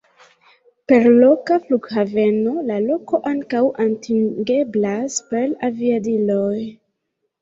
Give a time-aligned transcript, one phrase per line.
[0.91, 6.55] Per loka flughaveno la loko ankaŭ atingeblas per aviadiloj.